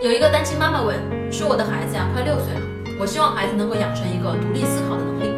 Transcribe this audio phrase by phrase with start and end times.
[0.00, 0.96] 有一个单亲妈妈问
[1.30, 2.60] 说：“我的孩子呀，快六岁了，
[2.98, 5.28] 我希望孩子能够养成一个独立思考的能力。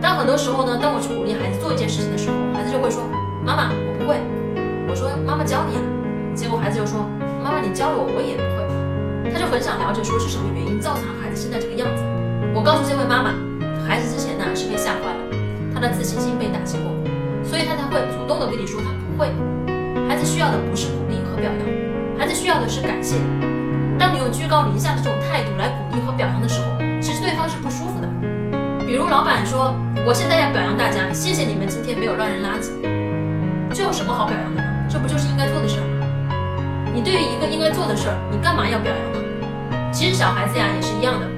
[0.00, 3.02] 但很多时候呢，当我去鼓励孩子做一件事情的时候，孩子就会说：
[3.42, 4.14] 妈妈，我不会。
[4.86, 5.82] 我说：妈妈教你啊。
[6.30, 7.10] 结果孩子就说：
[7.42, 9.34] 妈妈，你教了我，我也不会。
[9.34, 11.98] 他就很想了解说是什么原因造成孩子现在这个样子。
[12.54, 13.34] 我告诉这位妈妈，
[13.82, 15.22] 孩子之前呢是被吓坏了，
[15.74, 16.86] 他的自信心被打击过，
[17.42, 19.26] 所以他才会主动的跟你说他不会。
[20.06, 21.66] 孩子需要的不是鼓励和表扬，
[22.14, 23.18] 孩子需要的是感谢。
[24.24, 28.08] 用居高临下的这种态度来鼓励和表扬的时候，其实对方是不舒服的。
[28.86, 29.76] 比如老板说
[30.08, 32.72] ：“我现在要表扬大家，谢谢你们今天没有乱扔垃圾。”
[33.76, 34.68] 这有什么好表扬的呢？
[34.88, 36.06] 这不就是应该做的事儿吗？
[36.94, 39.20] 你对于一个应该做的事儿，你干嘛要表扬呢？
[39.92, 41.28] 其实小孩子呀也是一样的，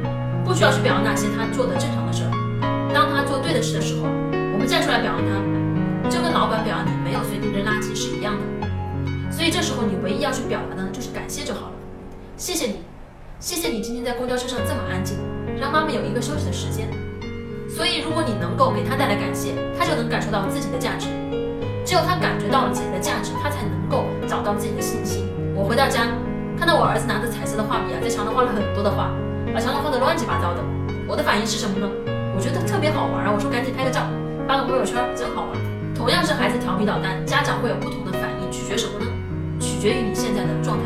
[0.47, 2.31] 不需要去表扬那些他做的正常的事儿。
[2.95, 4.07] 当他做对的事的时候，
[4.55, 8.71] 我们站出来表扬他，就跟老板表扬你没有随地扔垃圾是一样的。
[9.35, 11.75] 所以这时候你唯一要去表达的就是感谢就好了。
[12.37, 12.85] 谢谢你，
[13.41, 15.17] 谢谢你今天在公交车上这么安静，
[15.59, 16.87] 让妈妈有一个休息的时间。
[17.67, 21.09] 所以，如果你能够给他带来感谢，他就能感受到自己的价值。
[21.83, 25.25] 只有他感觉到了自己的价值，他才能够找到自己的信心。
[25.55, 26.13] 我回到家，
[26.59, 29.09] 看到我儿子拿着彩色的画笔啊，在墙上画了很多的画，
[29.55, 30.61] 把墙上画的乱七八糟的。
[31.09, 31.89] 我的反应是什么呢？
[32.37, 33.33] 我觉得特别好玩啊！
[33.33, 34.05] 我说赶紧拍个照，
[34.47, 35.57] 发个朋友圈，真好玩。
[35.95, 39.09] 同样是孩子调皮捣蛋，家长会有不同的反应，取决什么呢？
[39.59, 40.85] 取决于你现在的状态。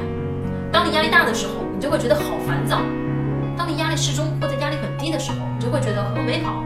[0.73, 2.79] 当你压力大的时候，你就会觉得好烦躁；
[3.57, 6.63] 当你压力适中或者压力很低的时候，你就会觉得很美好。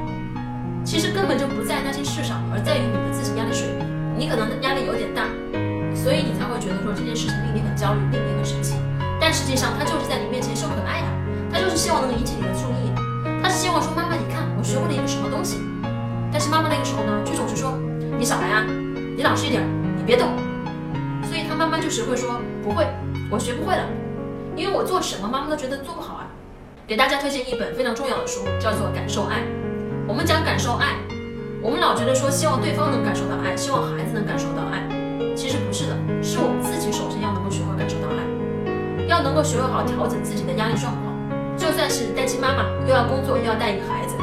[0.85, 3.89] 其实根本就不在那些事上，而在于你的自己压力水平。
[4.17, 5.27] 你可能压力有点大，
[5.97, 8.77] 所以你才会觉得说这件事情令你很焦虑，令你很生气。
[9.19, 11.09] 但实际上，他就是在你面前秀可爱呀，
[11.51, 12.93] 他就是希望能引起你的注意，
[13.43, 15.59] 他是希望说妈妈你看我学会了一个什么东西。
[16.31, 17.75] 但是妈妈那个时候呢，却总是说
[18.19, 18.63] 你少来啊，
[19.17, 19.65] 你老实一点，
[19.97, 20.29] 你别动。
[21.49, 22.87] 他慢慢就学会说不会。
[23.31, 23.85] 我学不会了，
[24.55, 26.29] 因为我做什么妈妈都觉得做不好啊。
[26.87, 29.41] 给大家推荐一本非常重要的书，叫做《感受爱》。
[30.07, 31.01] 我们讲感受爱，
[31.63, 34.85] 我们老觉得说希望对方能感受到爱，希望孩子能感受到爱，
[35.35, 38.21] 其实不是的，是我们自己首先要能够学会感受到爱，
[39.09, 41.17] 要能够学会好调整自己的压力状况。
[41.57, 44.15] 就算是单亲妈妈，又要工作又要带一个孩子，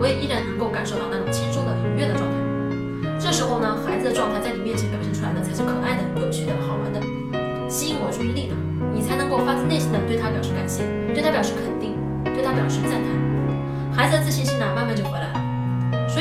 [0.00, 2.34] 我也依然能够感受到那种轻松的愉悦的状态。
[3.20, 5.75] 这时候呢，孩子的状态在你面前表现出来的才是可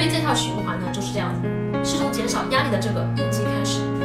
[0.09, 1.47] 这套循环呢就是这样子，
[1.83, 3.95] 是从减少压力的这个印记开始。